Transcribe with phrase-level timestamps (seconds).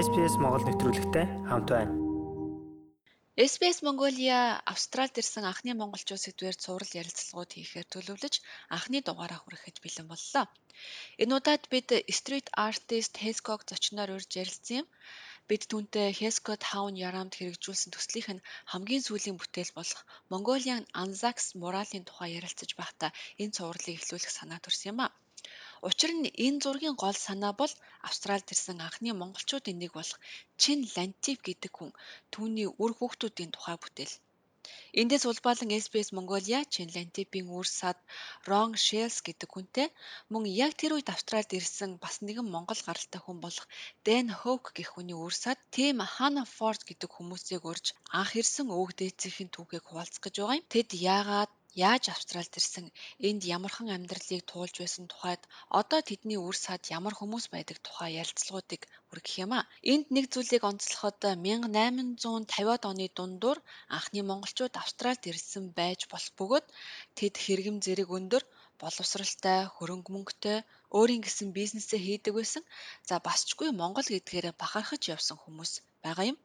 [0.00, 1.92] SPS Монгол нэвтрүүлэгтэй хамт байна.
[3.36, 8.34] SBS Mongolia Австралид ирсэн анхны монголчууд сэдвээр цуврал ярилцлагууд хийхээр төлөвлөж
[8.76, 10.44] анхны дугаараа хүрэхэд бэлэн боллоо.
[11.20, 14.86] Энэ удаад бид стрит артист Heskog зочноор урьж ярилцсан юм.
[15.48, 20.00] Бид түүнтэй Hesko Town Yaramд хэрэгжүүлсэн төслийнх нь хамгийн сүүлийн бүтээл болох
[20.32, 23.10] Mongolian Anzac муралын тухай ярилцаж байхдаа
[23.42, 25.12] энэ цувралыг эхлүүлэх санаа төрсөн юм а.
[25.88, 27.72] Учир нь энэ зургийн гол санаа бол
[28.08, 30.18] Австралид ирсэн анхны монголчуудын нэг болох
[30.60, 31.90] Чин Лантип гэдэг хүн
[32.32, 34.14] түүний үр хүүхдүүдийн тухай бүтээл.
[35.00, 37.98] Эндээс улбаалan SBS Mongolia Чин Лантипийн үр сад
[38.48, 39.88] Рон Шелс гэдэг хүнтэй
[40.32, 43.66] мөн яг тэр үед Австралид ирсэн бас нэгэн монгол гаралтай хүн болох
[44.06, 47.86] Дэн Хоук гэх хүний үр сад Тим Ханафорд гэдэг хүмүүсийг урьж
[48.18, 50.70] анх ирсэн өвөг дээдсийн түүхийг хуваалцах гэж байгаа юм.
[50.74, 52.86] Тэд яагаад яаж Австралид ирсэн,
[53.28, 55.42] энд ямархан амьдралыг туулж байсан тухайд
[55.80, 59.68] одоо тэдний үр сад ямар хүмүүс байдаг тухай ярилцлагуудыг хүргэх юм а.
[59.92, 63.58] Энд нэг зүйлийг онцлоход 1850-аад оны дундуур
[63.96, 66.66] анхны монголчууд Австралид ирсэн байж болох бөгөөд
[67.18, 68.44] тэд хэрэгэм зэрэг өндөр
[68.82, 70.58] боловсралтай, хөрөнгө мөнгөтэй,
[70.96, 72.64] өөрийн гэсэн бизнесээ хийдэг байсан.
[73.08, 75.72] За басчгүй Монгол гэдгээр бахархаж явсан хүмүүс
[76.04, 76.38] байгаа юм.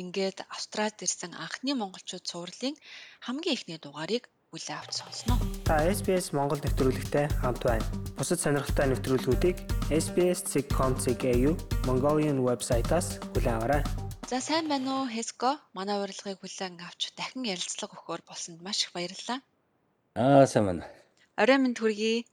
[0.00, 2.76] Ингээд Австралид ирсэн анхны монголчууд цувралын
[3.24, 5.40] хамгийн ихний дугаарыг хүлээ авч сонсноо.
[5.64, 7.88] Та SBS Монгол нэвтрүүлэгтэй хамт байна.
[8.20, 9.56] Бусад сонирхолтой нэвтрүүлгүүдийг
[9.88, 11.24] SBS.com.cg
[11.88, 13.82] Mongolian вебсайтаас хүлээн аваарай.
[14.28, 15.56] За сайн байна уу Хеско?
[15.72, 19.40] Манай урилгыг хүлээн авч дахин ярилцлага өгөхөөр болсонд маш их баярлалаа.
[20.20, 20.84] Аа сайн байна.
[21.40, 22.28] Орой минь хүргэе.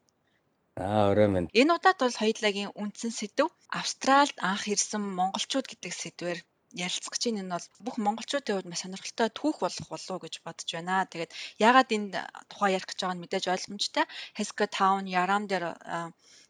[0.75, 1.47] Аа орой минь.
[1.55, 6.39] Энэ удаад бол хоёулагийн үндсэн сэдв Австралид анх ирсэн монголчууд гэдэг сэдвээр
[6.75, 10.33] ярилцах гэж энэ нь бол бүх монголчуудын хувьд маш сонирхолтой түүх болох болов уу гэж
[10.45, 11.09] бодож байна.
[11.09, 12.07] Тэгээд ягаад энэ
[12.49, 14.05] тухай ярих гэж байгаа нь мэдээж ойлгомжтой.
[14.37, 15.65] Heska Town Yaram дээр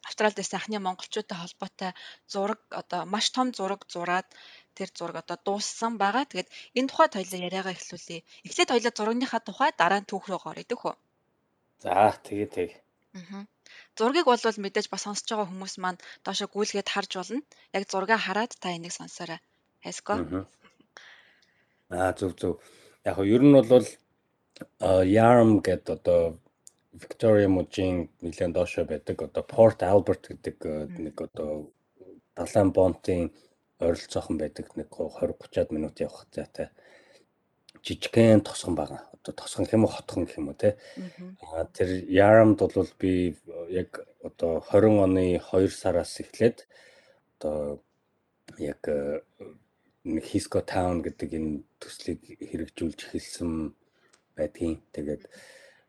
[0.07, 1.91] Австралиас анхны монголчуудтай холбоотой
[2.33, 4.27] зураг одоо маш том зураг зураад
[4.77, 6.23] тэр зураг одоо дууссан байгаа.
[6.27, 8.25] Тэгээд энэ тухайд хоёлаа яриагаа эхлүүлье.
[8.47, 10.95] Эхлээд хоёлаа зурагныхаа тухай дараа нь түүх рүү орё идэх үү?
[11.83, 12.69] За тэгээ тэг.
[13.15, 13.47] Аа.
[13.97, 17.41] Зургийг бол мэдээж бас сонсож байгаа хүмүүс маань доошо гүйлгээд харж болно.
[17.77, 19.39] Яг зургаа хараад та энийг сонсоорой.
[19.83, 20.45] Хайско.
[21.89, 22.59] Аа зөв зөв.
[23.05, 23.87] Яг нь ер нь бол
[24.79, 26.39] Yarm гэдэг одоо
[26.93, 30.57] Victoria мужийн нэлээд доошо байдаг одоо Port Albert гэдэг
[30.99, 31.71] нэг одоо
[32.35, 33.31] далайн бонтын
[33.79, 36.67] ойролцоохон байдаг нэг 20 30-аад минут явах зайтай
[37.83, 39.01] жижигхэн тосгон байгаа.
[39.15, 40.75] Одоо тосгон юм уу хотхон гэх юм уу те.
[41.53, 43.37] Аа тэр Yaramд бол би
[43.69, 46.67] яг одоо 20 оны 2 сараас эхлээд
[47.39, 47.79] одоо
[48.57, 48.83] яг
[50.05, 53.75] нэг Hisco Town гэдэг энэ төслийг хэрэгжүүлж эхэлсэн
[54.37, 54.79] байдгийн.
[54.95, 55.23] Тэгээд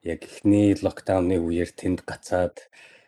[0.03, 2.57] яг эхний локдауны үеэр тэнд гацаад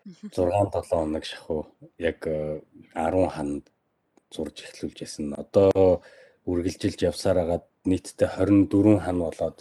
[0.06, 2.62] 6 7 хоног шахуу яг 10
[2.94, 3.64] э, ханд
[4.30, 5.34] зурж эхлүүлж ясан.
[5.34, 6.02] Одоо
[6.46, 9.58] үргэлжилж явсаар агаад нийтдээ 24 хан болоод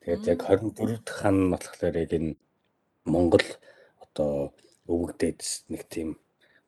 [0.00, 2.36] тэгээд яг 24 дахь хан болохоор яг энэ
[3.04, 3.48] Монгол
[4.00, 4.52] одоо
[4.88, 5.40] өвөгдөөд
[5.72, 6.08] нэг тийм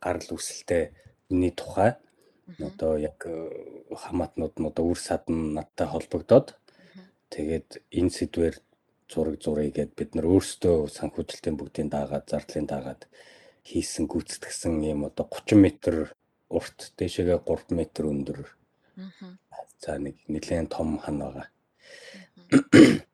[0.01, 0.93] гарал үүсэлтэй
[1.29, 1.97] миний тухай
[2.61, 3.51] одоо яг э,
[3.91, 6.57] хамаатнууд нь одоо үр садан надтай холбогдоод
[7.35, 8.55] тэгээд энэ сэдвэр
[9.09, 13.09] зураг зуръя гэд бид нар өөрсдөө санхүүжилтийн бүгдийн дагаад зардлын дагаад
[13.65, 15.65] хийсэн гүйцэтгсэн юм одоо 30 м
[16.53, 17.81] урт дээшээгээ 3 м
[18.13, 18.39] өндөр.
[19.81, 21.49] За нэг нэлээд том хан байгаа.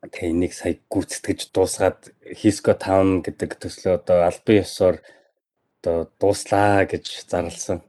[0.00, 2.00] Тэгээ энийг сая гүйцэтгэж дуусгаад
[2.40, 4.96] Hisco Town гэдэг төслөө одоо албан ёсоор
[5.80, 7.84] одоо дууслаа гэж зарласан.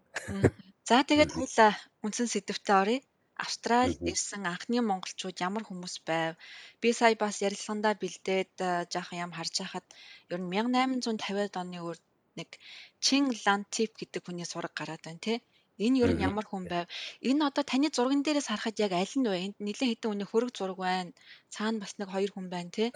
[0.91, 1.71] За тэгээд хоёлаа
[2.03, 2.99] үндсэн сэдвтэ оръё.
[3.39, 6.35] Австралид ирсэн анхны монголчууд ямар хүмүүс байв?
[6.83, 8.53] Би сая бас ярилцлагандаа бэлдээд
[8.91, 9.87] жаахан ям харж байхад
[10.33, 12.03] ер нь 1850-ад оны үрд
[12.35, 12.49] нэг
[12.99, 15.37] Чин Лантип гэдэг хүний сураг гараад байна тий.
[15.79, 16.91] Энэ ер нь ямар хүн байв?
[17.23, 19.39] Энэ одоо таны зурган дээрээс харахад яг аль нь вэ?
[19.47, 21.15] Энд нэлээд хэдэн хүний хөрөг зураг байна.
[21.55, 22.91] Цаана бас нэг хоёр хүн байна тий.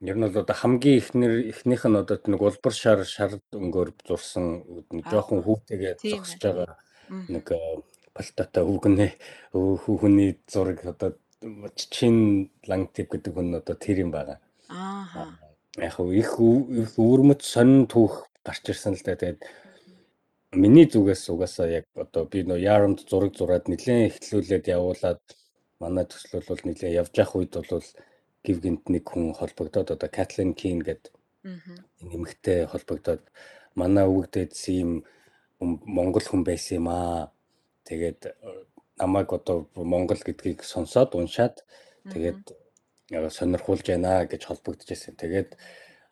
[0.00, 4.64] Ер нь бол одоо хамгийн ихнэр ихнийх нь одоо нэг улбар шар шар өнгөөр зурсан
[4.96, 6.72] нэг жоохон хүүтэйгээ зогсож байгаа
[7.08, 7.46] нэг
[8.14, 9.10] палтатай хүүхний
[9.52, 11.16] хүүхний зураг одоо
[11.74, 14.38] чин лангтип гэдэг хүн одоо тэр юм байгаа.
[14.68, 15.34] Аа.
[15.78, 19.16] Яг их өвөрмөц сонин түүх гарч ирсэн л да.
[19.16, 19.40] Тэгээд
[20.52, 25.22] миний зүгээс угаасаа яг одоо би нөө Ярамд зураг зураад нэлээд ихтлүүлээд явуулаад
[25.80, 27.86] манай төсөл бол нэлээд явж явах үед бол
[28.44, 31.12] гів гинт нэг хүн холбогдоод одоо Катлин Кин гэдэг
[32.04, 33.22] нэмэгтэй холбогдоод
[33.74, 35.06] манай өвгдөд ийм
[35.64, 37.30] Монгол хүн байсан юм аа.
[37.88, 38.32] Тэгээд э,
[38.98, 41.64] намайг одоо Монгол гэдгийг сонсоод уншаад
[42.12, 42.52] тэгээд
[43.10, 45.14] сонирхуулж байна гэж холбогдож байсан.
[45.16, 45.56] Тэгээд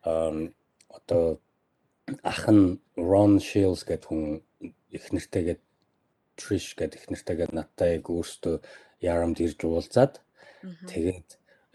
[0.03, 1.39] одоо
[2.23, 4.41] ах нь Ron Shields гэдэг хүн
[4.91, 5.61] их нэртэйгээд
[6.37, 8.55] Trish гэдэг их нэртэйгээ надтай яг өөртөө
[9.01, 10.19] ярамд ирж уулзаад
[10.91, 11.29] тэгээд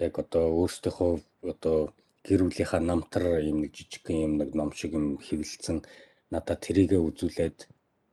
[0.07, 1.13] яг одоо өөртөөхөө
[1.53, 1.95] одоо
[2.27, 5.87] гэр бүлийнхаа намтар юм нэг жижигхэн юм нэг ном шиг юм хэвлэлцэн
[6.33, 7.59] надад тэрийгэ үзүүлээд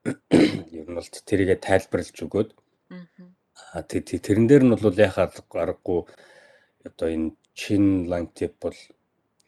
[0.80, 2.50] ер нь бол тэрийгэ тайлбарлаж өгөөд
[3.74, 5.31] аа тэрэн дээр нь бол яхаа
[5.63, 6.01] аргагүй
[6.88, 8.77] одоо энэ чин лангтип бол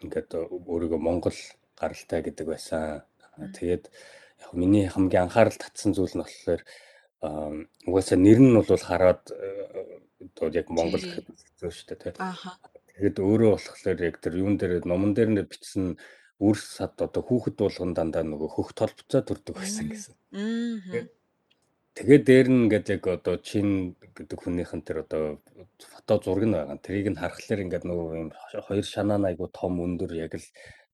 [0.01, 0.29] ингээд
[0.71, 1.37] өөрийгөө Монгол
[1.79, 3.03] гаралтай гэдэг байсан.
[3.57, 3.85] Тэгээд
[4.41, 6.61] яг миний хамгийн анхаарал татсан зүйл нь болохоор
[7.89, 9.23] угаасаа нэр нь бол хараад
[10.25, 12.15] одоо яг Монгол хэцүү шүү дээ.
[12.95, 15.97] Тэгээд өөрөө болохоор яг тэр юун дээр номон дээр нэ бичсэн
[16.39, 20.15] үр сад одоо хүүхэд болгон дандаа нөгөө хөх толбцоо төрдөг байсан гэсэн.
[21.95, 25.39] Тэгээд дээр нь ингээд яг одоо чин гэдэг хүнийхэн тэр одоо
[25.79, 26.83] фото зураг нь байгаа.
[26.83, 30.47] Тэрийг нь харахаар ингээд нөгөө юм хоёр шанаа айгу том өндөр яг л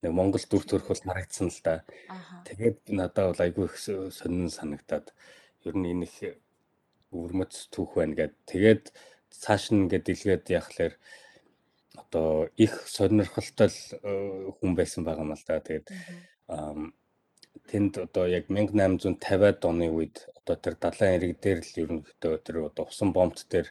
[0.06, 1.82] нэг Монгол дүр төрх бол харагдсан л да.
[2.46, 3.76] Тэгээд надад бол айгүй их
[4.14, 5.10] сонин санагдаад
[5.66, 6.38] ер нь энэ их
[7.10, 8.34] өвөрмөц түүх байна гэд.
[8.46, 8.94] Тэгээд
[9.34, 10.94] цааш нь ингээд дэлгээд яхахлаар
[11.96, 15.60] одоо их сонирхолтой э, хүн байсан байгаа юм л да.
[15.60, 15.88] Тэгээд
[17.68, 22.86] тэнд одоо яг 1850-аад оны үед одоо тэр далайн ирэг дээр л ерөнхийдөө тэр одоо
[22.88, 23.68] усан бомбт дээр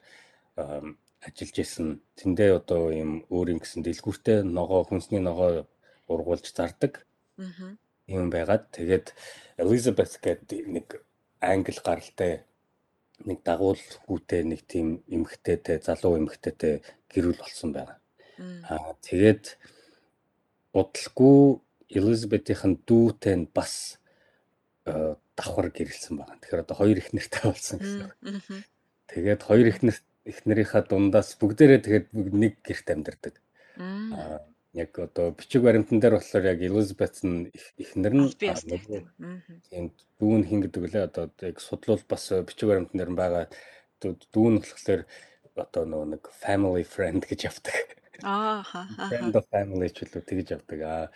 [1.21, 2.01] ажиллаж исэн.
[2.17, 5.69] Тэндээ одоо ийм өөр юм гэсэн дэлгүүртэй ногоо хүнсний ногоо
[6.09, 7.05] ургуулж зардаг.
[7.37, 7.77] Аа.
[8.09, 9.13] Юм байгаад тэгээд
[9.61, 10.87] Elizabeth гэдэг нэг
[11.41, 12.45] англи гаралтай
[13.25, 16.81] нэг дагуул хүүтэй нэг тийм эмгхтэйтэй залуу эмгхтэйтэй
[17.13, 18.00] гэрүүл болсон байгаа.
[18.69, 19.57] Аа тэгээд
[20.73, 21.61] бодлогүй
[21.91, 23.99] Elizabeth-ийн дүүтэй нь бас
[24.85, 26.39] давхар гэрэлсэн байгаа.
[26.41, 28.65] Тэгэхээр одоо хоёр их нэртэй болсон гэсэн.
[29.11, 33.35] Тэгээд хоёр их нэр их нарийнхаа дундаас бүгдээрээ тэгээд нэг гэрт амьдардаг.
[33.77, 34.41] Аа
[34.73, 38.31] яг одоо бичиг баримтан дээр болохоор яг Elizabeth нь эхнэр нь
[39.67, 39.91] тийм
[40.23, 43.45] дүүн хин гэдэг үлээ одоо яг судлал бас бичиг баримтан дээр байгаа
[44.31, 45.03] дүүн болохоор
[45.59, 47.90] одоо нөгөө нэг family friend гэж явдаг.
[48.25, 49.09] Аа ха ха.
[49.09, 50.81] Friend of family ч үлээ тэгж явдаг.
[50.83, 51.07] Аа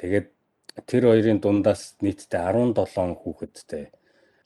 [0.00, 0.26] тэгээд
[0.88, 2.42] тэр хоёрын дундаас нийтдээ
[2.76, 3.92] 17 хүүхэдтэй.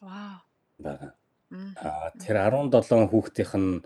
[0.00, 0.40] Вау.
[0.78, 1.12] байгаа.
[1.50, 3.82] Аа тэр 17 хүүхдийнх нь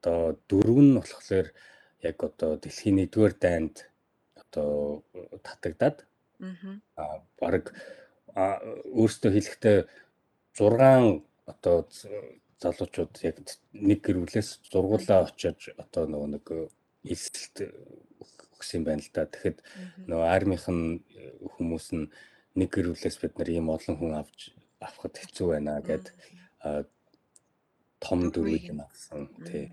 [0.00, 1.48] одоо дөрөв нь болохоор
[2.00, 3.90] яг одоо дэлхийн 1-р дайнд
[4.38, 5.04] одоо
[5.44, 6.06] татагдаад
[6.96, 7.74] аа баг
[8.96, 9.78] өөрөөсөө хэлэхдээ
[10.56, 11.76] 6 одоо
[12.60, 13.36] залуучууд яг
[13.72, 16.46] нэг гэрүүлээс зургуулаа очиж одоо нөгөө нэг
[17.04, 17.70] эсэлт
[18.60, 19.24] өгсөн юм байна л да.
[19.24, 19.58] Тэгэхэд
[20.10, 21.00] нөгөө армийнх нь
[21.56, 22.10] хүмүүс нь
[22.58, 26.12] нэг гэрүүлээс бид нар ийм олон хүн авч авахд хэцүү байна гэд
[28.00, 29.32] том дөрвийг нь авсан.
[29.48, 29.72] Тий.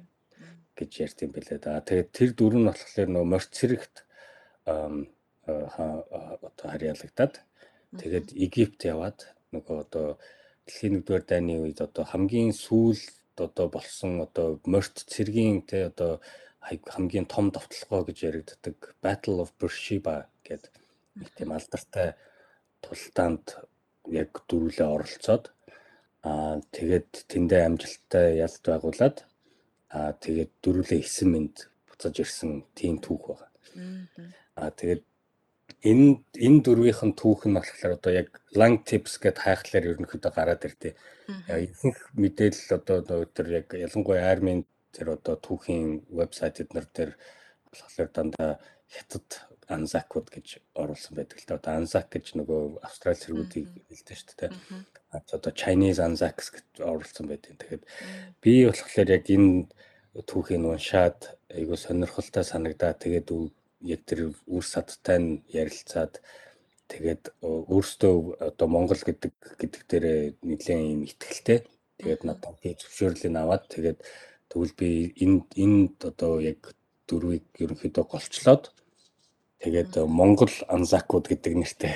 [0.78, 1.84] Гэж ярьд юм бэлээ да.
[1.84, 3.96] Тэгээд тэр дөрөв нь болохоор нөгөө морц зэрэгт
[5.48, 7.36] одоо харьяалагдаад
[8.00, 10.08] тэгээд Египт яваад нөгөө одоо
[10.68, 16.20] дэлхийн 1-р дайны үед одоо хамгийн сүүлд одоо болсон одоо морт цэргийн те одоо
[16.68, 20.74] хамгийн том довтлогоо гэж яригддаг Battle of Beersheba гэдэг
[21.20, 22.16] нэг тийм алдартай
[22.84, 23.56] тултаанд
[24.12, 25.52] яг дөрүлээ оролцоод
[26.28, 29.18] аа тэгээд тэндээ амжилттай ялт байгуулад
[29.96, 33.48] аа тэгээд дөрүлээ 9 минт буцаж ирсэн тийм түүх байна.
[34.60, 35.04] Аа тэгээд
[35.88, 36.08] энэ
[36.48, 38.30] энэ дөрвийнхэн түүх нь болохоор одоо яг
[38.60, 40.94] lung tips гэд хайхлаар ерөнхийдөө гараад ирдээ.
[41.48, 44.66] Ихэнх мэдээлэл одоо тэр яг ялангуяа армийн
[44.98, 47.12] тэр одоо түүхийн вебсайтууд нар дээр
[47.70, 48.52] болохоор дандаа
[48.90, 51.60] хятад анзакууд гэж оруулсан байдаг л да.
[51.60, 54.52] Одоо анзак гэж нөгөө австрали цэргүүдийг хэлдэг шүү дээ.
[55.12, 57.60] А одоо Chinese anzacs гэж оруулсан байдаг.
[57.60, 57.84] Тэгэхээр
[58.40, 59.68] би болохоор яг энэ
[60.24, 62.96] түүхийг уншаад айгуу сонирхолтой санагдаа.
[62.96, 63.28] Тэгээд
[63.92, 66.24] яг тэр үр садтай нь ярилцаад
[66.88, 70.06] тэгээд өөртөө одоо Монгол гэдэг гэдэг дээр
[70.48, 71.68] нэлээд юм ихтгэлтэй.
[72.00, 74.00] Тэгээд надад зөвшөөрлийг аваад тэгээд
[74.50, 74.90] тэгвэл би
[75.24, 76.76] энэ энд одоо яг
[77.08, 78.64] дөрвийг ерөнхийдөө голчлоод
[79.64, 81.96] тэгээд Монгол анзакууд гэдэг нэртэй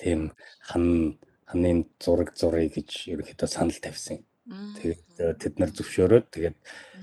[0.00, 4.26] тийм хан ханы зураг зурыг гэж ерөнхийдөө санал тавьсан.
[4.46, 5.02] Тэгээд
[5.40, 6.56] тэд нар зөвшөөрөөд тэгээд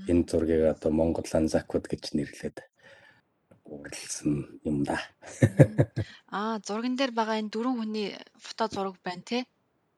[0.08, 2.56] энэ зургийг одоо Монгол анзакууд гэж нэрлээд
[3.64, 5.00] уралсан юм да.
[6.36, 9.42] Аа, зурган дээр байгаа энэ дөрвөн хүний фото зураг байна тий?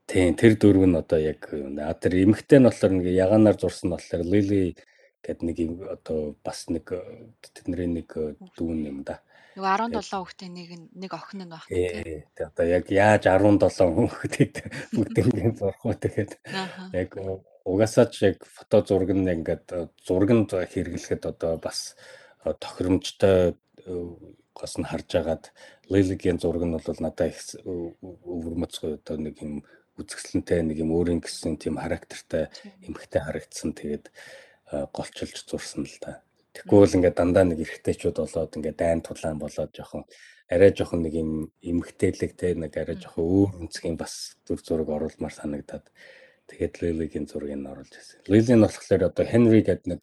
[0.06, 4.22] Тийм, тэр дөрөв нь одоо яг а тэр эмэгтэй нь болохоор нэг ягаанаар зурсан болохоор
[4.22, 4.78] Лили
[5.18, 6.94] гэд нэг одоо бас нэг
[7.42, 8.14] тэдний нэг
[8.54, 9.18] дүүн юм да.
[9.58, 12.22] Нөгөө 17 хүүхдээ нэг нэг охин нь байх тий.
[12.38, 14.48] Тэг одоо яг яаж 17 хүүхдээ
[14.94, 16.32] бүгднийг зурх уу тэгээд
[16.94, 17.10] яг
[17.66, 21.98] угаасаа ч яг фото зураг нь ингээд зурганд хэрэглэхэд одоо бас
[22.62, 23.58] тохиромжтой
[24.54, 25.44] гос нь харж агаад
[25.90, 29.66] Лилигийн зураг нь бол надад их өвөрмөц одоо нэг юм
[29.96, 32.48] үзэсгэлэнтэй нэг юм өөрийн гэсэн тийм характертай
[32.84, 33.72] эмхтэй харагдсан.
[33.72, 34.12] Тэгээд
[34.92, 36.22] голчилж зурсан л да.
[36.64, 40.08] Бол ингээд дандаа нэг эргэжтэйчүүд болоод ингээд дайн тулаан болоод жоохон
[40.48, 45.34] арай жоохон нэг юм эмгтээлэг те нэг арай жоохон өөр өнцгийн бас зүр зураг оруулмаар
[45.34, 45.84] санагдаад
[46.48, 48.24] тэгээд Лилигийн зургийг нь оруулж ирсэн.
[48.30, 50.02] Лили нь болохоор одоо Henry гэдэг нэг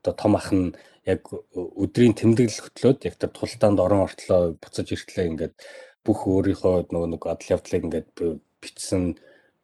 [0.00, 0.72] одоо том ах нь
[1.04, 5.54] яг өдрийн тэмдэглэл хөтлөөд яг тэр тултаанд орон ортлоо буцаж иртлээ ингээд
[6.06, 8.10] бүх өөрийнхөө нөгөө нэг адал явдлыг ингээд
[8.62, 9.18] бичсэн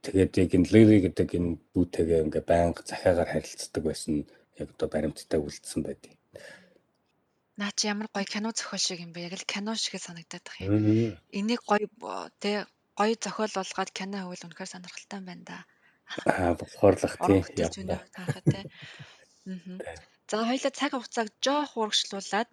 [0.07, 4.15] тэгээд яг энэ Лили гэдэг энэ бүүтэйгээ ингээд байнга захиагаар харилцдаг байсан
[4.63, 6.15] яг одоо баримттай үлдсэн байдیں۔
[7.59, 9.27] Наа чи ямар гоё кино зохиол шиг юм бэ?
[9.29, 11.19] Яг л кино шиг санагдаад тах юм.
[11.39, 11.89] Энийг гоё
[12.43, 15.59] тэ гоё зохиол болгоод кино хийвэл үнэхээр сонирхолтой байна да.
[16.31, 17.43] Аа болохоор л тийм
[18.47, 18.61] тэ.
[20.31, 22.51] За хоёлаа цаг хугацааг жоох урагшлуулад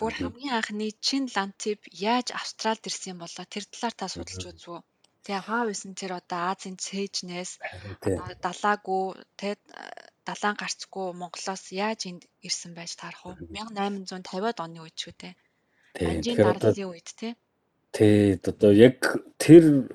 [0.00, 1.80] бүр хамгийн анхны чин лантип
[2.12, 4.80] яаж Австралид ирсэн болоо тэр талаар та судалж үзв үү?
[5.22, 7.62] Тэгээ хаа байсан тэр одоо Азийн цээжнээс
[8.42, 9.04] далаагүй
[9.38, 9.54] тэ
[10.26, 13.38] далаан гарцгүй Монголоос яаж энд ирсэн байж таарах вэ?
[13.54, 15.30] 1850-ад оны үед шүү те.
[15.98, 17.34] Анжийн дарлалын үед те.
[17.94, 18.98] Тий, одоо яг
[19.38, 19.86] тэр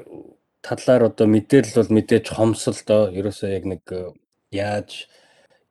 [0.62, 3.12] талаар одоо мэдээлэл бол мэдээж хомсол доо.
[3.12, 4.12] Ерөөсөө яг нэг э,
[4.52, 5.08] яаж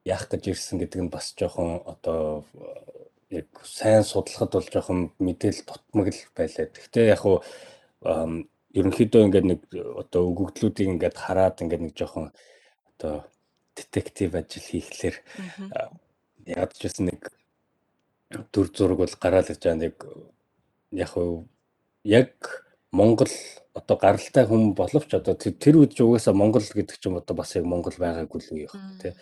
[0.04, 2.44] яах гэж ирсэн гэдэг нь бас жоохон одоо
[3.30, 6.66] яг сайн судлахад бол жоохон мэдээлэл дутмаг л байлаа.
[6.72, 7.44] Гэхдээ яг хуу
[8.76, 12.30] ерөнхийдөө ингээд нэг одоо өгөгдлүүдийг ингээд хараад ингээд нэг жоохон
[12.92, 13.24] одоо
[13.76, 15.16] детектив ажил хийхлээр
[16.46, 17.22] яг ч гэсэн нэг
[18.52, 19.96] төр зураг бол гараал гэж байгаа нэг
[20.92, 21.12] яг
[22.04, 22.32] яг
[22.92, 23.32] Монгол
[23.74, 27.56] одоо гаралтай хүн боловч одоо тэр үед ч угаасаа Монгол гэдэг ч юм одоо бас
[27.56, 29.12] яг Монгол байгаагүй л үе юм тий.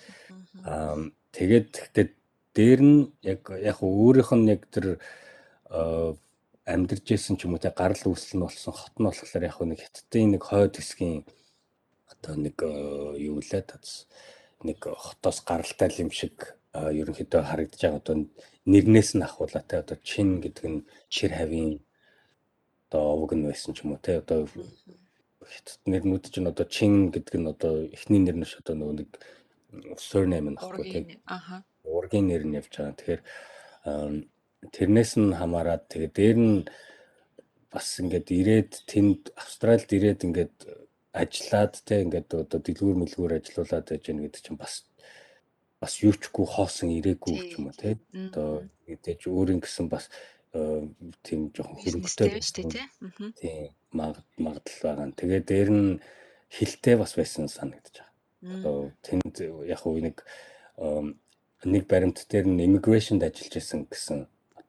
[0.63, 0.99] Аа
[1.35, 2.07] тэгээд гэхдээ
[2.55, 5.01] дээр нь яг яг өөрийнх нь яг тэр
[6.65, 9.81] амьдарч исэн ч юм уу те гарал үүсэл нь болсон хот нь болохоор яг нэг
[9.85, 11.23] хятадын нэг хойд хэсгийн
[12.13, 12.57] одоо нэг
[13.21, 14.09] юу лээ тац
[14.65, 18.01] нэг хотоос гаралтай юм шиг ерөнхийдөө харагдаж байгаа.
[18.01, 18.17] Одоо
[18.67, 20.81] нэрнээс нь ахуулаа те одоо чин гэдэг нь
[21.13, 21.85] шир хавийн
[22.89, 24.49] одоо овог нь байсан ч юм уу те одоо
[25.45, 29.11] хятад нэрнүүд чинь одоо чин гэдэг нь одоо эхний нэр нь ш одоо нөгөө нэг
[30.01, 31.21] surname нь ахгүй те.
[31.29, 31.63] Аха.
[31.85, 32.97] Ургийн нэр нь явж байгаа.
[32.97, 33.23] Тэгэхээр
[34.73, 35.89] тэрнээс нь хамаарат.
[35.91, 36.57] Тэгээ дээр нь
[37.73, 40.57] бас ингээд ирээд тэнд Австралид ирээд ингээд
[41.15, 44.87] ажиллаад те ингээд одоо дэлгүүр мэлгүүр ажиллаулаад байж гэнэ гэдэг чинь бас
[45.83, 47.99] бас юучгүй хоосон ирээгүй ч юм уу те?
[48.31, 50.11] одоо мэдээж өөрийн гэсэн бас
[51.27, 52.87] тийм жоохон хөрөнгөтэй шүү дээ
[53.39, 53.75] тийм
[54.39, 55.11] магадлал байгаа.
[55.19, 55.91] Тэгээ дээр нь
[56.51, 58.59] хилтэй бас байсан санагдаж байгаа.
[58.59, 59.35] Одоо тэнд
[59.67, 60.23] яг уу нэг
[61.65, 64.21] нэг баримт дээр нь immigration-д ажиллаж исэн гэсэн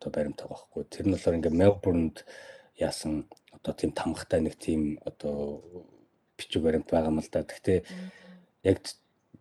[0.06, 0.84] одоо баримт байгаа байхгүй.
[0.86, 2.18] Тэр нь болохоор ингээд Melbourne-д
[2.78, 5.66] яасан одоо тийм тамхтай нэг тийм одоо
[6.38, 7.42] бичиг баримт байгаа юм л да.
[7.42, 7.80] Гэхдээ
[8.70, 8.78] яг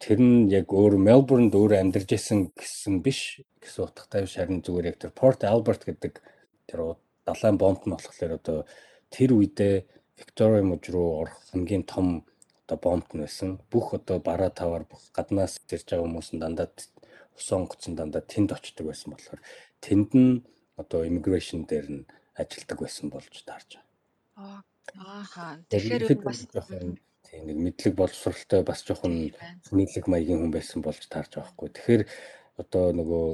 [0.00, 4.88] тэр нь яг өөр Melbourne-д өөр амьдарч исэн гэсэн биш гэсэн утгатай биш харин зүгээр
[4.88, 6.24] яг тэр Port Albert гэдэг
[6.64, 6.96] тэр
[7.28, 8.58] далайн бомб нь болохоор одоо
[9.12, 9.84] тэр үедээ
[10.16, 12.24] Victoria мужид руу орох хамгийн том
[12.64, 13.60] одоо бомб нь байсан.
[13.68, 16.72] Бүх одоо бараа таваар бүх гаднаас ирж байгаа хүмүүс нь дандаа
[17.36, 19.40] ус онгоцсон дандаа тэнд очдог байсан болохоор
[19.82, 20.42] тэнд нь
[20.76, 23.78] одоо immigration дээр нь ажилдаг байсан болж таарж
[24.36, 24.64] байгаа.
[24.98, 25.58] Ааха.
[25.70, 29.32] Тэгэхээр бас тийм нэг мэдлэг боловсралтай бас жоохон
[29.72, 31.68] нийлэг маягийн хүн байсан болж таарж байгаа хгүй.
[31.72, 32.02] Тэгэхээр
[32.62, 33.26] одоо нөгөө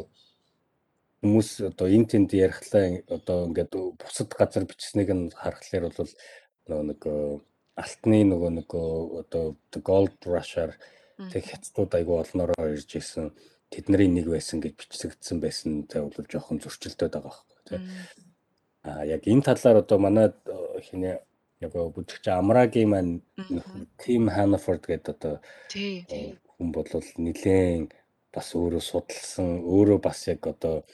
[1.21, 6.13] хүмүүс одоо эн тэнд ярихлаа одоо ингээд бусад газар бичсэнийг нь харахаар бол
[6.69, 7.03] нөгөө нэг
[7.77, 8.71] алтны нөгөө нэг
[9.21, 9.45] одоо
[9.85, 10.73] gold rush-аар
[11.29, 13.37] тэг хятадууд айгу олноороо ирж исэн
[13.71, 17.81] тэдний нэг байсан гэж бичигдсэн байсан тэ бол жоохон зөрчилдөд байгаа байхгүй тий.
[18.83, 20.29] А яг энэ талаар одоо манай
[20.87, 21.23] хинэ
[21.61, 23.15] яг бүжигч Амрагийн маань
[24.01, 25.35] Тим Ханафорд гэдэг одоо
[26.57, 26.89] хүн бол
[27.27, 27.93] нилээн
[28.35, 30.85] бас өөрөө судалсан өөрөө бас яг одоо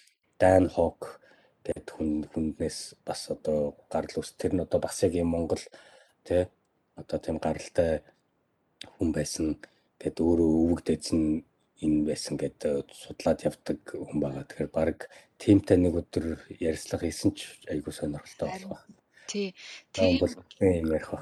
[0.41, 1.21] Дан Хок
[1.65, 4.31] гэдэг хүн хүннээс бас одоо гарал ус.
[4.39, 5.63] Тэр нь одоо бас яг юм Монгол
[6.27, 6.47] тий.
[7.01, 8.03] Одоо тийм гаралтай
[8.99, 9.47] хүн байсан
[10.01, 11.05] гэд өөрөө өвөгдөж
[11.85, 14.45] энэ байсан гэдэг судлаад явдаг хүн байгаа.
[14.49, 14.99] Тэгэхээр баг
[15.37, 18.97] тимтэй нэг өдөр ярилцлага хийсэн ч айгүй сонирхолтой болох байна.
[19.29, 19.49] Тий.
[19.93, 20.23] Тийм
[20.61, 21.21] юм ярих ба.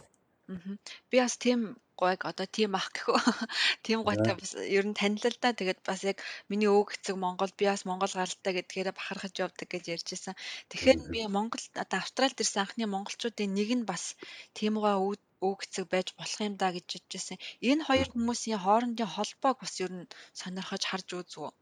[1.10, 3.16] Би бас тийм гойг одоо тийм ах гэхүү.
[3.86, 5.56] Тийм гойтой бас ер нь танил л да.
[5.56, 6.18] Тэгээд бас яг
[6.50, 10.34] миний өвөг эцэг Монгол би бас Монгол гаралтай гэдгээр бахархаж явдаг гэж ярьж исэн.
[10.70, 14.18] Тэгэхээр би Монгол одоо Австралид ирсэн анхны монголчуудын нэг нь бас
[14.58, 15.00] тиймгаа
[15.46, 17.38] үүгцэг байж болох юм да гэж бодчихсон.
[17.68, 20.10] Энэ хоёр хүмүүсийн хоорондын холбоог бас ер нь
[20.40, 21.52] сонирхож харж үзв?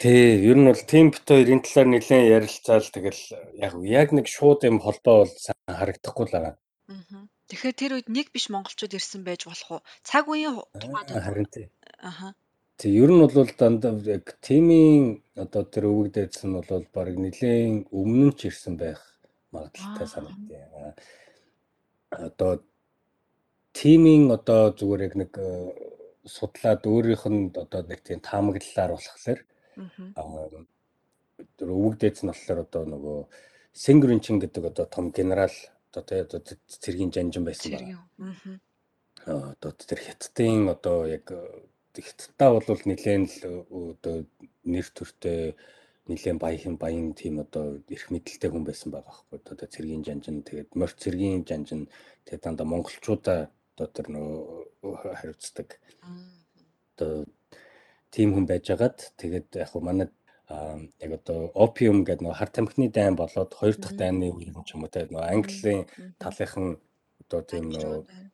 [0.00, 3.22] Тий, ер нь бол team бит хоёр энэ талаар нэлээд ярилцаал тэгэл
[3.66, 5.34] яг яг нэг шууд юм холбоо бол
[5.68, 6.54] харагдахгүй л байгаа.
[6.88, 7.28] Аа.
[7.50, 9.86] Тэгэхээр тэр үед нэг биш монголчууд ирсэн байж болох уу?
[10.06, 11.66] Цаг үеийн тухайд Харин тий.
[11.98, 12.32] Аха.
[12.78, 17.90] Тэг ер нь бол дандаа яг тимийн одоо тэр өвөг дээдс нь бол баг нэлийн
[17.90, 19.02] өмнө ч ирсэн байх
[19.50, 20.14] магадлалтай Аа.
[20.14, 20.62] санагдтыг.
[20.78, 20.94] Аа,
[22.10, 22.62] Одоо
[23.72, 25.48] тимийн одоо зүгээр яг нэг э,
[26.26, 29.40] судлаад өөрийнх нь одоо нэг тийм таамаглалаар болохоор
[31.56, 33.18] тэр өвөг дээдс нь болохоор одоо нөгөө
[33.72, 35.54] Сэнгринчин гэдэг одоо том генерал
[35.90, 36.40] одоо тий одоо
[36.82, 38.60] цэргийн жанжин байсан байна.
[39.26, 41.26] Аа, одоо тэр хятадын одоо яг
[41.94, 44.26] хятадаа бол нэлээд л одоо
[44.64, 45.54] нэр төртэй
[46.10, 49.38] нэлээд баян баян тийм одоо эрх мэдэлтэй хүн байсан байгаа байхгүй.
[49.54, 51.88] Одоо цэргийн жанжин тэгээд морь цэргийн жанжин
[52.26, 53.40] тэгээд дандаа монголчуудаа
[53.80, 54.36] одоо тэр нөө
[55.16, 55.80] хариуцдаг.
[56.96, 57.24] Одоо
[58.12, 60.08] тийм хүн байжгаад тэгээд яг хөө манай
[61.00, 64.84] яг одоо опиум гэдэг нөгөө хар тамхины дайн болоод хоёр дахь дайны үеийн ч юм
[64.84, 65.88] уу те нөгөө Английн
[66.20, 66.76] талынхан
[67.24, 67.72] одоо тийм.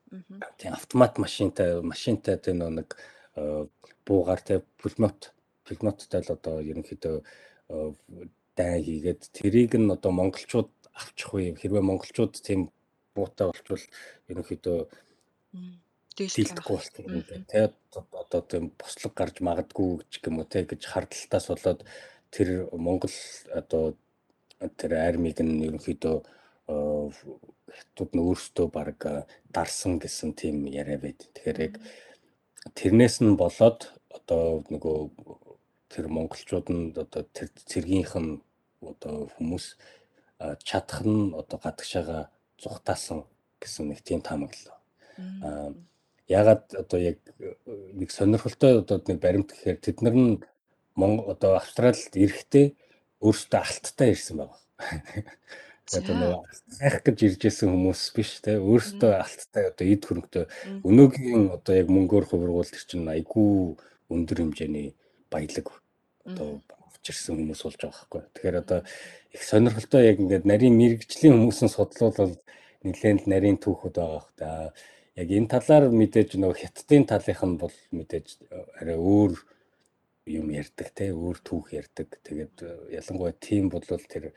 [0.06, 0.40] Мгм.
[0.58, 2.88] тийм автомат машинтай машинтай тийм нөө нэг
[3.36, 3.66] э,
[4.06, 5.34] буугаар те пулемет
[5.66, 7.92] пулеметтай л одоо ерөнхийдөө э,
[8.56, 12.70] дайн хийгээд тэрийг нь одоо монголчууд авчих үе хэрвээ монголчууд тийм
[13.18, 13.84] буутай болчвол
[14.30, 14.78] ерөнхийдөө
[16.16, 17.44] дийлдэхгүй болчих юм байна.
[17.50, 17.60] Тэ
[17.92, 21.80] одоо тийм бослог гарч магадгүй ч юм уу те гэж хардталтаас болоод
[22.32, 23.12] тэр Монгол
[23.52, 23.94] одоо
[24.80, 26.16] тэр армиг нь ерөнхийдөө
[26.72, 26.76] э,
[27.76, 31.20] хятад нь өөрсдөө баг э, дарсан гэсэн тийм яриа байд.
[31.36, 31.74] Тэгэхээр яг
[32.74, 34.98] тэрнээс нь болоод одоо нөгөө
[35.92, 38.40] тэр монголчууд нь одоо тэр цэргийнх нь
[38.80, 39.66] одоо хүмүүс
[40.38, 42.28] а, чадах нь одоо гадагшаага
[42.60, 43.24] зүхтаасан
[43.60, 44.75] гэсэн нэг тийм таамаглал.
[46.26, 47.54] Ягаад одоо яг э,
[47.94, 50.42] нэг сонирхолтой одоо нэг баримт гэхээр тэд нар нь
[50.98, 52.74] Монгол одоо Австралид ирэхдээ
[53.22, 54.60] өөрсдөө алттай ирсэн байгаа.
[55.86, 56.02] За.
[56.02, 56.42] Одоо нөгөө
[56.74, 60.44] сайх гэж ирж исэн хүмүүс биш те өөрсдөө алттай одоо эд хөрөнгөтэй
[60.82, 63.78] өнөөгийн одоо яг мөнгөөр хувиргуул тэр чинь айгүй
[64.10, 64.98] өндөр хэмжээний
[65.30, 65.70] баялаг
[66.26, 66.58] одоо
[66.90, 68.22] авчирсан хүмүүс болж байгаа байхгүй.
[68.34, 68.80] Тэгэхээр одоо
[69.30, 72.34] их сонирхолтой яг ингээд нарийн мэрэгжлийн хүмүүсийн судлал бол
[72.82, 74.48] нэлээд нарийн түүхүүд байгаа хэ та.
[75.16, 78.26] Яг энэ талаар мэдээж нөгөө хятадын талынх нь бол мэдээж
[78.80, 79.32] арай өөр
[80.28, 82.20] юм ярьдаг те өөр түүх ярьдаг.
[82.26, 84.32] Тэгээд э, ялангуяа тийм бол тэр э,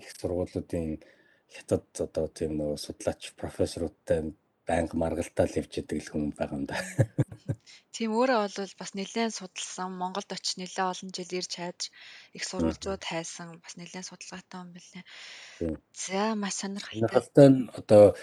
[0.00, 1.02] их сургуулиудын
[1.50, 4.32] хятад одоо тийм нөгөө судлаач профессоруудтай
[4.70, 6.78] байнга маргалтаал явж идэг л хүн байгаа юм да.
[7.94, 11.80] Тийм өөрөө бол бас нэлээд судалсан Монголд очиж нэлээд олон жил ирж хайж
[12.38, 14.70] их сурвалжууд хайсан бас нэлээд судалгаатай юм.
[15.58, 15.74] Тийм.
[15.92, 17.50] За маш сонирхолтой.
[17.74, 18.14] Одоо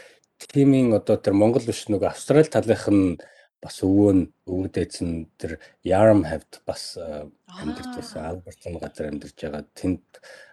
[0.46, 3.18] тимийн одоо тэр Монгол биш нөгөө Австрали талынх нь
[3.62, 8.22] бас өвөө нь өвөг дээдс нь тэр Yarm Havd бас э, амьдарч байсан.
[8.22, 8.30] Аа.
[8.38, 9.66] Албертон газар амьдарч байгаа.
[9.74, 10.06] Тэнд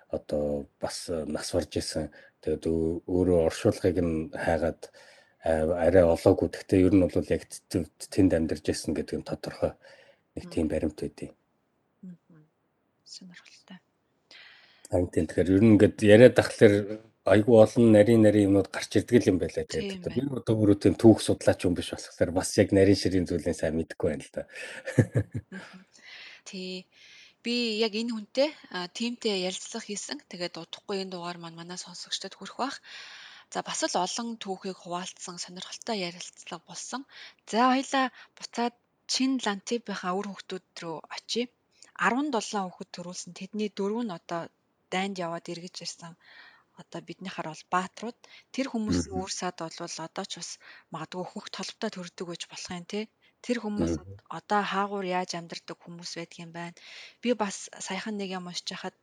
[0.09, 2.09] одоо бас э, нас барж исэн.
[2.41, 4.89] Тэгээд өө- өөрөө оршуулгыг нь хайгаад
[5.45, 6.49] э, арай олоогүй.
[6.49, 9.77] Гэхдээ ер нь бол яг тэнд амьдарч исэн гэдэг нь тодорхой
[10.35, 12.49] нэг тийм баримт۔ Мгм.
[13.05, 13.79] Сонирхолтой.
[14.89, 19.41] Харин тэгэхээр ер нь ингээд яриад тахлаар айгүй олон нарийн нарийн юмнууд гарч ирдэг юм
[19.41, 19.65] байлаа.
[19.65, 23.57] Тэгээд би одоо өөрөө тийм түүх судлаач юм биш болохоор бас яг нарийн ширийн зүйлээ
[23.57, 24.43] сайн мэдэхгүй байна л да.
[26.49, 26.85] Тий.
[27.45, 28.51] Би яг энэ хүнтэй
[28.97, 30.21] тимтэй ярилцлага хийсэн.
[30.29, 32.77] Тэгээд удахгүй энэ дугаар маань манай сонсогчдод хүрэх бах.
[33.53, 37.09] За бас л олон түүхийг хуваалцсан сонирхолтой ярилцлага болсон.
[37.49, 38.77] За хоёлаа буцаад
[39.13, 41.49] Чин Лантипийнхаа үр хөвгтүүд рүү очие.
[42.01, 42.33] 17
[42.65, 43.33] хүүхэд төрүүлсэн.
[43.37, 44.49] Тэдний дөрөв нь одоо
[44.93, 46.13] дайнд яваад эргэж ирсэн.
[46.81, 48.19] Одоо биднийхаар бол бааtruуд.
[48.55, 50.51] Тэр хүмүүсийн үр сад бол одоо ч бас
[50.93, 53.01] магадгүй хөх толботой төрдөг гэж болох юм те.
[53.45, 53.95] Тэр хүмүүс
[54.39, 56.75] одоо хаагуур яаж амьдардаг хүмүүс байдаг юм байна.
[57.23, 58.97] Би бас саяхан нэг юм уншиж хахад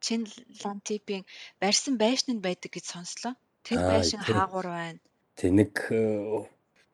[0.00, 0.28] Чин
[0.64, 1.24] Лантипийн
[1.60, 3.34] барьсан байшинд байдаг гэж сонслоо.
[3.66, 5.00] Тэр байшин хаагуур байна.
[5.36, 6.44] Тэг нэг э,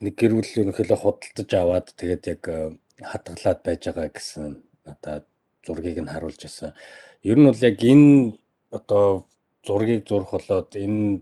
[0.04, 4.44] нэг гэрүүл ерөнхийдөө худалдаж аваад тэгээд яг э, хадгалаад байж байгаа гэсэн
[4.86, 5.24] надад
[5.66, 6.74] зургийг нь харуулж ирсэн.
[7.22, 8.38] Ер нь бол яг энэ
[8.70, 9.26] одоо
[9.66, 11.20] зургийг зурх болоод энэ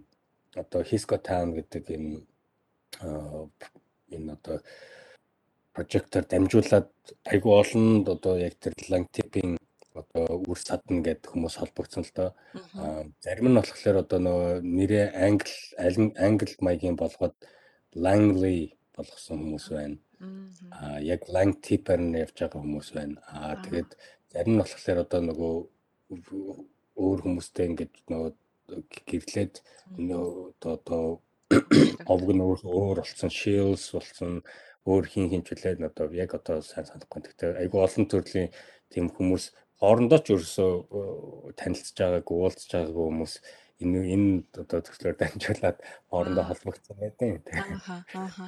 [0.55, 2.21] одоо Hisco Town гэдэг энэ
[4.15, 4.61] энэ одоо
[5.75, 6.89] прожектор дамжуулаад
[7.27, 9.57] айгүй олон одоо яг тэр Langtip-ийн
[9.95, 12.31] одоо үр садна гэдэг хүмүүс холбогдсон л доо.
[13.25, 17.35] Зарим нь болохоор одоо нөгөө нэрээ англи аль- англи маягийн болгоод
[17.95, 19.99] Langley болгосон хүмүүс байна.
[20.71, 23.19] Аа яг Langtip-аар нь явж байгаа хүмүүс байна.
[23.27, 23.59] Аа.
[23.65, 23.91] тэгээд
[24.31, 25.55] зарим нь болохоор одоо нөгөө
[26.95, 28.33] өөр хүмүүстэй ингэж нөгөө
[29.09, 29.55] гэрлээд
[29.99, 31.21] нөгөө одоо
[32.13, 34.43] овг нь өөр болсон, Shields болсон,
[34.89, 37.25] өөр хин хинчлээд одоо яг одоо сайн санахгүй.
[37.25, 38.51] Гэхдээ айгүй олон төрлийн
[38.93, 40.73] тийм хүмүүс хоорондоо ч ерөөсөө
[41.59, 43.35] танилцж байгаагүй, уулзж байгаагүй хүмүүс
[43.83, 44.29] энэ энэ
[44.63, 45.79] одоо төслөөр дамжуулаад
[46.09, 47.29] хоорондоо холбогдсон байдаг.
[47.53, 47.97] Ааха.
[48.15, 48.47] Ааха.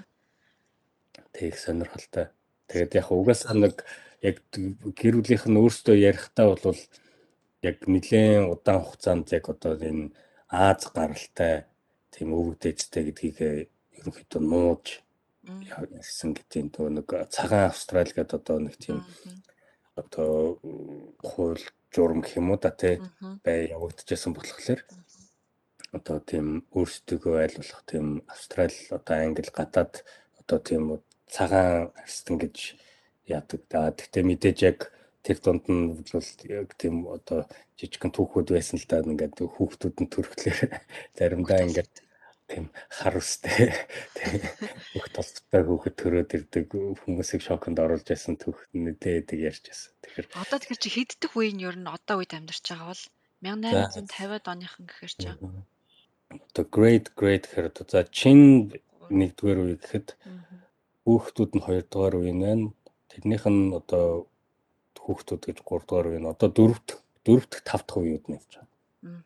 [1.32, 2.26] Тэг их сонирхолтой.
[2.68, 3.84] Тэгээд яг угаасаа нэг
[4.22, 6.80] яг гэр бүлийнх нь өөрсдөө ярихдаа бол
[7.68, 10.14] яг нэлээд удаан хугацаанд яг одоо энэ
[10.46, 11.66] Аз гаралтай
[12.14, 13.38] тийм өвөгдөөжтэй гэдгийг
[13.98, 15.02] ерөнхийдөө нууж
[15.98, 19.02] ярьсан гэдэг нөгөө нэг цагаан австрал гэдэг одоо нэг тийм
[19.98, 20.62] одоо
[21.26, 23.02] хууль журам гэх юм уу да тий
[23.42, 24.80] бай явагдчихсан болохоор
[25.90, 30.06] одоо тийм өөрсдөө айлуулах тийм австрал одоо англи гадаад
[30.38, 30.82] одоо тийм
[31.26, 32.78] цагаан арстан гэж
[33.26, 33.60] яадаг.
[33.66, 33.90] Да.
[33.90, 34.78] Гэхдээ мэдээж яг
[35.26, 39.02] тэр дунд нь бол яг тийм одоо жижигхэн түүхүүд байсан л да.
[39.02, 40.58] Ингээд хүүхдүүд нь төрөхлөөр
[41.18, 41.94] заримдаа ингээд
[42.46, 43.74] тийм хар устэй
[44.14, 44.38] тийм
[44.94, 46.66] бүх толцтой хүүхэд төрөөд ирдэг
[47.02, 49.90] хүмүүсийг шоконд оруулж ясан түүхт нэдээдэг ярьж байсан.
[50.06, 53.04] Тэгэхээр одоо тэгэхээр чи хэддэх үе нь ер нь одоо үед амьдарч байгаа бол
[53.42, 55.28] 1850-ад оныхан гэхээр чи.
[56.30, 57.84] Одоо great great гэхээр одоо.
[57.90, 58.70] За чин
[59.10, 60.08] нэгдүгээр үе гэхэд
[61.02, 62.70] хүүхдүүд нь хоёрдугаар үе нь
[63.10, 64.30] тэрнийх нь одоо
[65.06, 66.88] хүүхдүүд гэж гуравдугаар үе нь одоо дөрөвт
[67.24, 69.22] дөрөвт тавдах үеуд нь явж байгаа.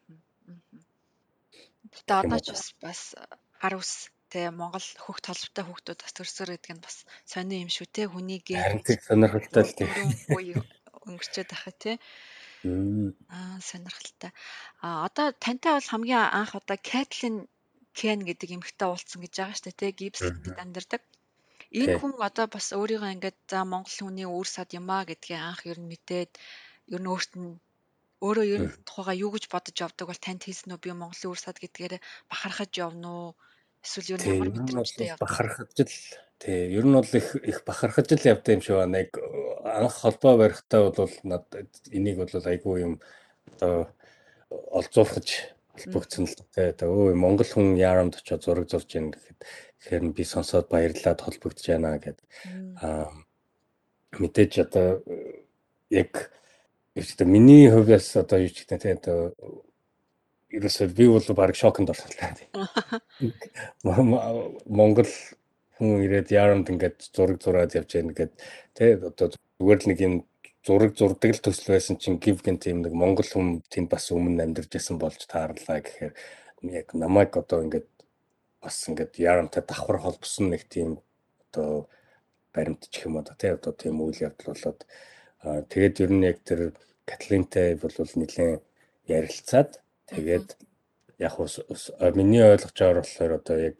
[1.90, 3.00] Гэтэ одоо ч бас бас
[3.60, 7.88] гар ус тэ Монгол хүүхд толботой хүүхдүүд бас төрсөр гэдэг нь бас сони юм шүү
[7.90, 9.88] те харин тийм сонирхолтой л тийм.
[11.06, 11.92] өнгөрчөөд ахаа те
[13.34, 14.30] аа сонирхолтой.
[14.84, 17.48] А одоо тантай бол хамгийн анх одоо Кэтлин
[17.90, 21.02] Кен гэдэг эмэгтэй уулзсан гэж байгаа шүү дээ те гипстэд амьдардаг
[21.70, 25.62] энэ хүн одоо бас өөрийгөө ингээд за Монгол хүний үр сад юм а гэдгийг анх
[25.70, 26.32] ер нь мэдээд
[26.90, 27.58] ер нь өөрт нь
[28.20, 31.40] өөрөө ер нь тухайга юу гэж бодож явдаг бол танд хэлсэн үү би Монголын үр
[31.40, 31.94] сад гэдгээр
[32.28, 33.30] бахархаж явна уу?
[33.80, 35.24] Эсвэл ер нь ямар мэдрэмжтэй явдаг?
[35.24, 35.94] Бахархаж л
[36.42, 39.00] тий ер нь бол их их бахархаж л явдаг юм шиг байна.
[39.06, 39.12] Яг
[39.64, 41.44] анх холбоо барихтаа бол над
[41.88, 42.94] энийг бол айгүй юм
[43.56, 43.88] одоо
[45.80, 46.72] олзуурхаж холбогдсон л тий.
[46.84, 49.38] Өө Монгол хүн яарамд очиод зураг зурж ийн гэхэд
[49.80, 52.18] тэгэхээр би сонсоод баярлаад холбогдож байна гэд
[52.84, 53.08] аа
[54.20, 55.00] мэдээж одоо
[55.88, 56.30] яг
[56.96, 59.32] Гэхдээ миний хувьас одоо юу ч гэдэг тийм одоо
[60.50, 62.34] ерөөсөө би бол баг л таа.
[64.66, 65.06] Монгол
[65.78, 68.32] хүн ирээд яаранд ингээд зураг зураад явж байна гэд
[68.74, 70.14] тий одоо зүгээр л нэг юм
[70.66, 74.70] зураг зурдаг л төсөл байсан чинь гівгэн тийм нэг монгол хүн тэнд бас өмнө амьдарч
[74.76, 76.14] байсан болж таарлаа гэхээр
[76.68, 77.88] яг намайг одоо ингээд
[78.60, 81.00] бас ингээд яарамтай давхар холбосон нэг тийм
[81.48, 81.88] одоо
[82.52, 84.80] баримтчих юм одоо тий одоо тийм үйл явдал болоод.
[85.42, 86.76] Тэгээд ер нь яг тэр
[87.08, 88.62] Катлинтай бол нэлээд
[89.08, 89.80] ярилцаад
[90.12, 90.48] тэгээд
[91.18, 91.34] яг
[92.14, 93.78] миний ойлгочоор болохоор одоо яг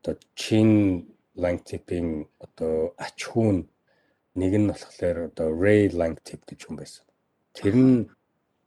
[0.00, 3.66] одоо чин Langtip-ийн одоо ач хүүн
[4.34, 7.04] нэг нь болохоор одоо Ray Langtip гэж хүн байсан.
[7.54, 7.94] Тэр нь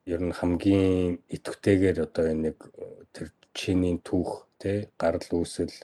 [0.07, 2.57] ер нь хамгийн идэвхтэйгээр одоо нэг
[3.11, 5.75] тэр чинийн түүх тий гарал үүсэл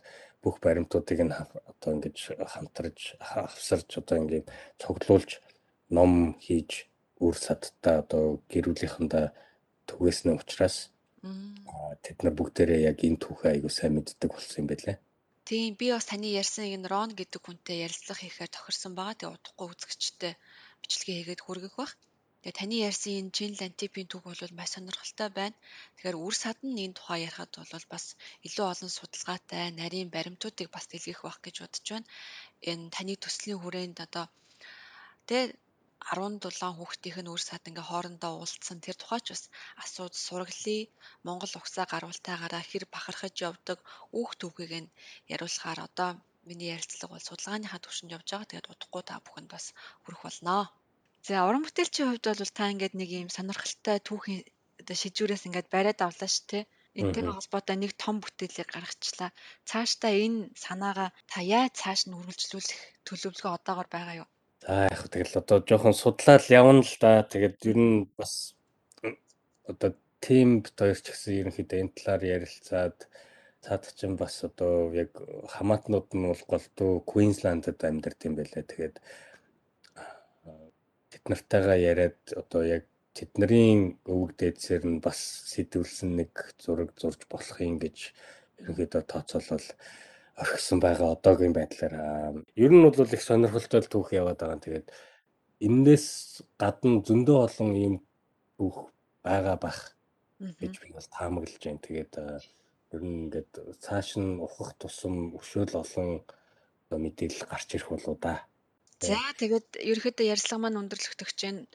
[0.43, 2.17] бүх баримтуудыг нь одоо ингэж
[2.47, 4.47] хамтарж хавсарч одоо ингээд
[4.79, 5.43] цуглуулж
[5.91, 6.87] ном хийж
[7.19, 9.27] үр садтай одоо гэрүүлийнхэндээ
[9.87, 10.91] түгээснээ учраас
[12.03, 14.97] тэд нар бүгдээрээ яг энэ түүхээ айгуу сайн мэддэг болсон юм байлээ.
[15.47, 19.15] Тийм би бас таны ярьсан энэ Рон гэдэг хүнтэй ярилцлага хийхээр тохирсон байгаа.
[19.19, 20.33] Тэгээ удахгүй үзэгчтэй
[20.81, 21.93] бичлэгээ хийгээд хүргэх бах.
[22.43, 25.57] Тэгээ таны ярьсан энэ Жин Лантипийн түүх бол маш сонирхолтой байна.
[25.95, 28.05] Тэгэхээр үр садан энэ тухай ярихад бол бас
[28.47, 32.07] илүү олон судалгаатай нарийн баримтуудыг бас дэлгэх бах гэж бодож байна.
[32.71, 34.25] Энэ таны төслийн хүрээнд одоо
[35.27, 35.45] тэгээ
[36.11, 39.43] 17 хүүхдийнх нь үр сад ингээ хоорондоо уулзсан тэр тухайч бас
[39.83, 40.91] асууж сураглая.
[41.27, 43.79] Монгол угсаа гарвалтайгаараа хэр бахархаж явдаг
[44.19, 44.93] үүх түүхийг нь
[45.33, 46.09] яриулахаар одоо
[46.47, 48.49] миний ярилцлага бол судалгааныхаа төвшөнд явж байгаа.
[48.49, 49.65] Тэгээд удахгүй та бүхэнд бас
[50.03, 50.57] хүрэх болно.
[51.27, 54.41] За уран бүтээлчийн хувьд бол та ингээд нэг юм сонирхолтой түүхийн
[54.81, 56.63] одоо шижүүрээс ингээд бариад авлаа шүү дээ.
[57.01, 59.31] Энтэй холбоотой нэг том бүтээлийг гаргачлаа.
[59.69, 64.29] Цаашдаа энэ санаагаа та яаж цааш нь үргэлжлүүлэх төлөвлөгөө одоогоор байгаа юу?
[64.63, 67.27] За яг тэгэл одоо жоохон судлаад явна л да.
[67.27, 68.55] Тэгээд ер нь бас
[69.67, 69.91] одоо
[70.23, 72.97] бит хоёр ч гэсэн ерөнхийдөө энэ талаар ярилцаад
[73.59, 75.11] цаад чинь бас одоо яг
[75.51, 78.63] хамаатнууд нь бол голдуу Квинсландд амьдард юм байлаа.
[78.63, 78.95] Тэгээд
[81.11, 85.19] тэд нартайгаа яриад одоо яг тэдний өвөг дээдсээр нь бас
[85.51, 86.31] сэтвүүлсэн нэг
[86.63, 88.15] зураг зурж болох юм гэж
[88.63, 89.67] ерөнхийдөө тооцоолол
[90.41, 91.93] орхисон байгаа одоогийн байдлаар
[92.65, 94.65] ер нь бол их сонирхолтой түүх яваад байгаа.
[94.65, 94.87] Тэгээд
[95.67, 96.07] энээс
[96.61, 97.95] гадна зөндөө олон ийм
[98.57, 98.77] түүх
[99.25, 99.79] байгаа бах
[100.61, 101.85] гэж би бол таамаглаж байна.
[101.85, 102.13] Тэгээд
[102.93, 103.51] ер нь ингээд
[103.83, 106.09] цааш нь ухах тусам өшөөл олон
[106.89, 108.45] мэдээлэл гарч ирэх болоо да.
[109.01, 111.65] За тэгээд ерөөхдөө ярьслага маань өндөрлөгдөх чинь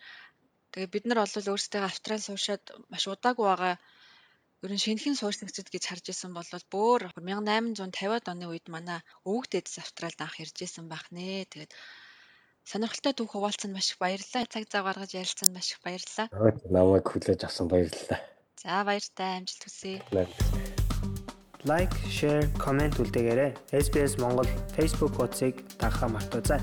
[0.73, 3.75] тэгээд бид нар бол өөрсдөө австрал суушаад маш удаагүй байгаа
[4.59, 6.43] Ер нь шинэхэн суурь нөхцөд гэж харж исэн бол
[6.75, 11.47] бөөр 1850-аад оны үед манай өвөг дээдэс Австралид анх ирж исэн байх нэ.
[11.47, 11.71] Тэгээд
[12.67, 14.51] сонирхолтой түүх хуваалцсан маш их баярлалаа.
[14.51, 16.27] Цаг зав гаргаж ярилцсан маш их баярлалаа.
[16.75, 18.19] Намайг хүлээж авсан баярлалаа.
[18.59, 20.03] За баяртай амжилт хүсье.
[21.63, 23.55] Лайк, share, comment үлдээгээрэй.
[23.71, 26.59] SBS Монгол Facebook хуудсыг дагахаа мартаоцай.